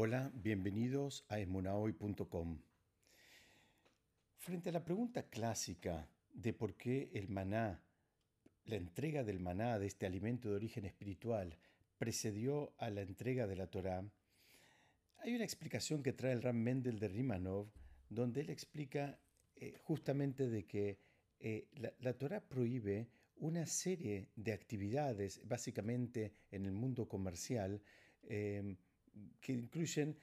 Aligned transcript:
Hola, 0.00 0.30
bienvenidos 0.32 1.24
a 1.28 1.40
esmunahoy.com. 1.40 2.60
Frente 4.36 4.68
a 4.68 4.72
la 4.72 4.84
pregunta 4.84 5.24
clásica 5.24 6.08
de 6.32 6.52
por 6.52 6.76
qué 6.76 7.10
el 7.14 7.28
maná, 7.28 7.82
la 8.66 8.76
entrega 8.76 9.24
del 9.24 9.40
maná, 9.40 9.76
de 9.80 9.88
este 9.88 10.06
alimento 10.06 10.50
de 10.50 10.54
origen 10.54 10.84
espiritual, 10.84 11.58
precedió 11.98 12.74
a 12.78 12.90
la 12.90 13.02
entrega 13.02 13.48
de 13.48 13.56
la 13.56 13.66
Torá, 13.66 14.08
hay 15.16 15.34
una 15.34 15.42
explicación 15.42 16.00
que 16.04 16.12
trae 16.12 16.32
el 16.32 16.42
Ram 16.42 16.58
Mendel 16.58 17.00
de 17.00 17.08
Rimanov, 17.08 17.66
donde 18.08 18.42
él 18.42 18.50
explica 18.50 19.18
eh, 19.56 19.78
justamente 19.82 20.48
de 20.48 20.64
que 20.64 21.00
eh, 21.40 21.66
la, 21.72 21.92
la 21.98 22.12
Torá 22.12 22.40
prohíbe 22.40 23.08
una 23.38 23.66
serie 23.66 24.28
de 24.36 24.52
actividades, 24.52 25.40
básicamente 25.44 26.34
en 26.52 26.66
el 26.66 26.72
mundo 26.72 27.08
comercial, 27.08 27.82
eh, 28.28 28.76
que 29.40 29.52
incluyen 29.52 30.16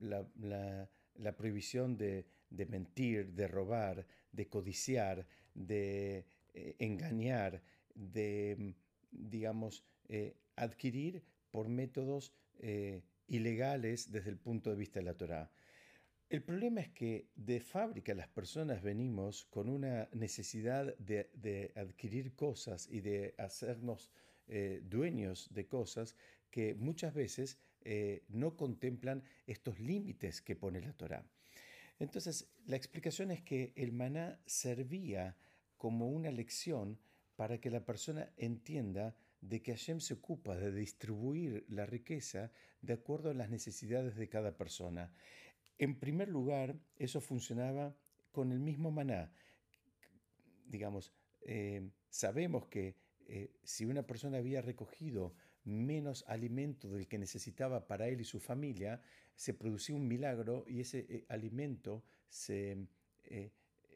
la, 0.00 1.34
prohibición 1.36 1.96
de, 1.96 2.26
mentir, 2.68 3.32
de 3.32 3.48
robar, 3.48 4.06
de 4.32 4.48
codiciar, 4.48 5.26
de 5.54 6.26
eh, 6.54 6.76
engañar, 6.78 7.62
de, 7.94 8.74
digamos, 9.10 9.84
eh, 10.08 10.36
adquirir 10.56 11.22
por 11.50 11.68
métodos 11.68 12.32
eh, 12.58 13.02
ilegales 13.28 14.10
desde 14.10 14.30
el 14.30 14.38
punto 14.38 14.70
de 14.70 14.76
vista 14.76 15.00
de 15.00 15.04
la 15.06 15.14
Torá. 15.14 15.50
El 16.28 16.42
problema 16.42 16.80
es 16.80 16.88
que 16.88 17.28
de 17.34 17.60
fábrica 17.60 18.14
las 18.14 18.28
personas 18.28 18.82
venimos 18.82 19.44
con 19.44 19.68
una 19.68 20.08
necesidad 20.12 20.96
de, 20.96 21.72
adquirir 21.76 22.34
cosas 22.34 22.88
y 22.90 23.00
de 23.00 23.34
hacernos 23.36 24.10
dueños 24.82 25.48
de 25.52 25.66
cosas 25.66 26.16
que 26.52 26.76
muchas 26.76 27.14
veces 27.14 27.58
eh, 27.80 28.22
no 28.28 28.56
contemplan 28.56 29.24
estos 29.48 29.80
límites 29.80 30.40
que 30.40 30.54
pone 30.54 30.80
la 30.80 30.92
Torá. 30.92 31.26
Entonces, 31.98 32.48
la 32.66 32.76
explicación 32.76 33.32
es 33.32 33.42
que 33.42 33.72
el 33.74 33.90
maná 33.90 34.40
servía 34.46 35.36
como 35.76 36.08
una 36.08 36.30
lección 36.30 37.00
para 37.34 37.58
que 37.58 37.70
la 37.70 37.84
persona 37.84 38.32
entienda 38.36 39.16
de 39.40 39.62
que 39.62 39.72
Hashem 39.72 39.98
se 39.98 40.14
ocupa 40.14 40.56
de 40.56 40.70
distribuir 40.70 41.64
la 41.68 41.86
riqueza 41.86 42.52
de 42.82 42.92
acuerdo 42.92 43.30
a 43.30 43.34
las 43.34 43.50
necesidades 43.50 44.14
de 44.14 44.28
cada 44.28 44.56
persona. 44.56 45.12
En 45.78 45.98
primer 45.98 46.28
lugar, 46.28 46.78
eso 46.96 47.20
funcionaba 47.20 47.96
con 48.30 48.52
el 48.52 48.60
mismo 48.60 48.92
maná. 48.92 49.32
Digamos, 50.66 51.12
eh, 51.40 51.90
sabemos 52.08 52.66
que 52.66 52.94
eh, 53.26 53.50
si 53.64 53.84
una 53.84 54.06
persona 54.06 54.38
había 54.38 54.62
recogido 54.62 55.34
menos 55.64 56.24
alimento 56.26 56.90
del 56.90 57.06
que 57.06 57.18
necesitaba 57.18 57.86
para 57.86 58.08
él 58.08 58.20
y 58.20 58.24
su 58.24 58.40
familia, 58.40 59.00
se 59.34 59.54
producía 59.54 59.96
un 59.96 60.08
milagro 60.08 60.64
y 60.68 60.80
ese 60.80 61.06
eh, 61.08 61.24
alimento 61.28 62.04
se 62.28 62.86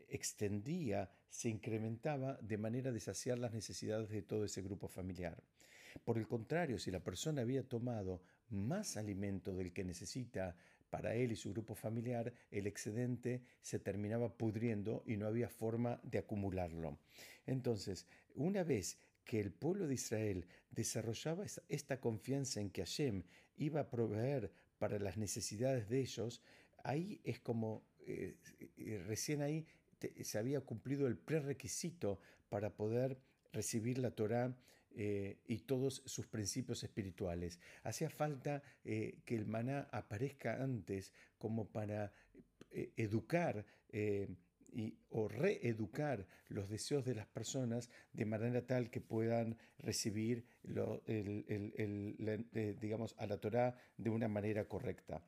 extendía, 0.08 1.10
se 1.28 1.48
incrementaba 1.48 2.38
de 2.40 2.58
manera 2.58 2.92
de 2.92 3.00
saciar 3.00 3.38
las 3.38 3.52
necesidades 3.52 4.08
de 4.08 4.22
todo 4.22 4.44
ese 4.44 4.62
grupo 4.62 4.88
familiar. 4.88 5.42
Por 6.04 6.18
el 6.18 6.26
contrario, 6.26 6.78
si 6.78 6.90
la 6.90 7.00
persona 7.00 7.42
había 7.42 7.66
tomado 7.66 8.22
más 8.50 8.96
alimento 8.96 9.54
del 9.54 9.72
que 9.72 9.84
necesita 9.84 10.56
para 10.90 11.14
él 11.14 11.32
y 11.32 11.36
su 11.36 11.52
grupo 11.52 11.74
familiar, 11.74 12.32
el 12.50 12.66
excedente 12.66 13.42
se 13.60 13.78
terminaba 13.78 14.32
pudriendo 14.36 15.02
y 15.06 15.16
no 15.16 15.26
había 15.26 15.48
forma 15.48 16.00
de 16.02 16.18
acumularlo. 16.18 16.98
Entonces, 17.44 18.06
una 18.34 18.62
vez 18.62 18.98
que 19.26 19.40
el 19.40 19.52
pueblo 19.52 19.86
de 19.86 19.94
Israel 19.94 20.46
desarrollaba 20.70 21.44
esta 21.68 22.00
confianza 22.00 22.60
en 22.60 22.70
que 22.70 22.82
Hashem 22.82 23.24
iba 23.56 23.80
a 23.80 23.90
proveer 23.90 24.52
para 24.78 24.98
las 24.98 25.16
necesidades 25.16 25.88
de 25.88 26.00
ellos, 26.00 26.42
ahí 26.84 27.20
es 27.24 27.40
como, 27.40 27.82
eh, 28.06 28.36
eh, 28.78 29.02
recién 29.06 29.42
ahí 29.42 29.66
se 30.22 30.38
había 30.38 30.60
cumplido 30.60 31.06
el 31.06 31.16
prerequisito 31.16 32.20
para 32.48 32.76
poder 32.76 33.18
recibir 33.52 33.98
la 33.98 34.12
Torá 34.12 34.56
eh, 34.94 35.38
y 35.46 35.58
todos 35.58 36.02
sus 36.04 36.26
principios 36.26 36.84
espirituales. 36.84 37.58
Hacía 37.82 38.10
falta 38.10 38.62
que 38.84 39.34
el 39.34 39.46
maná 39.46 39.88
aparezca 39.90 40.62
antes 40.62 41.12
como 41.38 41.66
para 41.66 42.12
educar 42.70 43.64
o 45.10 45.28
reeducar 45.28 46.26
los 46.48 46.68
deseos 46.68 47.04
de 47.04 47.14
las 47.14 47.26
personas 47.26 47.90
de 48.12 48.24
manera 48.24 48.66
tal 48.66 48.90
que 48.90 49.00
puedan 49.00 49.56
recibir 49.78 50.44
digamos, 52.80 53.14
a 53.18 53.26
la 53.26 53.38
Torá 53.38 53.76
de 53.96 54.10
una 54.10 54.28
manera 54.28 54.66
correcta. 54.66 55.22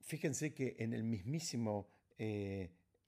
fíjense 0.00 0.52
que 0.52 0.76
en 0.78 0.92
el 0.92 1.04
mismísimo 1.04 1.88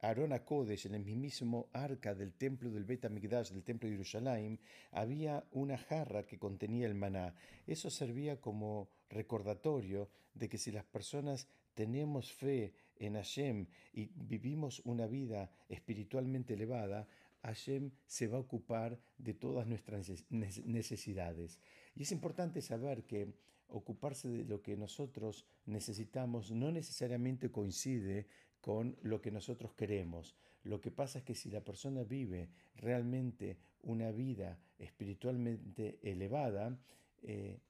Arona 0.01 0.45
Kodesh, 0.45 0.87
en 0.87 0.95
el 0.95 1.05
mismísimo 1.05 1.69
arca 1.73 2.15
del 2.15 2.33
templo 2.33 2.71
del 2.71 2.85
Bet 2.85 3.03
del 3.03 3.63
templo 3.63 3.89
de 3.89 3.95
Jerusalén, 3.95 4.59
había 4.93 5.45
una 5.53 5.77
jarra 5.77 6.27
que 6.27 6.39
contenía 6.39 6.87
el 6.87 6.95
maná. 6.95 7.35
Eso 7.67 7.91
servía 7.91 8.41
como 8.41 8.89
recordatorio 9.11 10.09
de 10.35 10.49
que 10.49 10.59
si 10.59 10.73
las 10.73 10.85
personas 10.85 11.49
tenemos 11.75 12.33
fe 12.33 12.73
en 12.97 13.15
Hashem 13.15 13.67
y 13.93 14.11
vivimos 14.15 14.81
una 14.85 15.07
vida 15.07 15.51
espiritualmente 15.69 16.55
elevada, 16.55 17.07
Hashem 17.43 17.91
se 18.07 18.27
va 18.27 18.39
a 18.39 18.41
ocupar 18.41 18.99
de 19.19 19.35
todas 19.35 19.67
nuestras 19.67 20.11
necesidades. 20.31 21.59
Y 21.95 22.03
es 22.03 22.13
importante 22.13 22.63
saber 22.63 23.05
que 23.05 23.33
ocuparse 23.69 24.29
de 24.29 24.45
lo 24.45 24.63
que 24.63 24.77
nosotros 24.77 25.47
necesitamos 25.67 26.51
no 26.51 26.73
necesariamente 26.73 27.51
coincide 27.51 28.27
con 28.61 28.97
lo 29.03 29.21
que 29.21 29.31
nosotros 29.31 29.73
queremos. 29.75 30.37
Lo 30.63 30.81
que 30.81 30.91
pasa 30.91 31.19
es 31.19 31.25
que 31.25 31.35
si 31.35 31.51
la 31.51 31.63
persona 31.63 32.03
vive 32.03 32.51
realmente 32.77 33.59
una 33.83 34.11
vida 34.11 34.59
espiritualmente 34.79 35.99
elevada, 36.03 36.79
eh, 37.23 37.61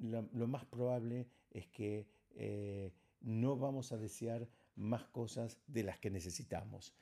lo, 0.00 0.46
más 0.46 0.64
probable 0.64 1.28
es 1.50 1.66
que 1.68 2.06
eh, 2.34 2.92
no 3.20 3.56
vamos 3.56 3.92
a 3.92 3.98
desear 3.98 4.48
más 4.76 5.04
cosas 5.04 5.58
de 5.66 5.84
las 5.84 5.98
que 5.98 6.10
necesitamos. 6.10 6.94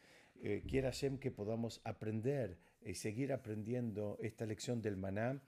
Eh, 0.42 0.64
quiera 0.66 0.90
que 1.20 1.30
podamos 1.30 1.80
aprender 1.84 2.58
y 2.84 2.94
seguir 2.94 3.32
aprendiendo 3.32 4.18
esta 4.20 4.44
lección 4.44 4.82
del 4.82 4.96
maná 4.96 5.40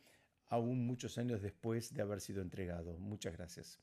aún 0.46 0.86
muchos 0.86 1.18
años 1.18 1.42
después 1.42 1.92
de 1.92 2.02
haber 2.02 2.20
sido 2.20 2.42
entregado. 2.42 2.96
Muchas 2.98 3.36
gracias. 3.36 3.80